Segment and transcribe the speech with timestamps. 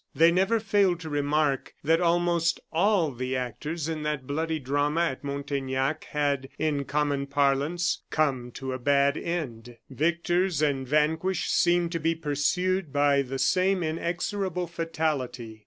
[0.15, 5.23] They never failed to remark that almost all the actors in that bloody drama at
[5.23, 11.99] Montaignac had, in common parlance, "come to a bad end." Victors and vanquished seemed to
[11.99, 15.59] be pursued by the same inexorable fatality.